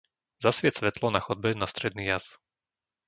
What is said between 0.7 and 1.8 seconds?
svetlo na chodbe na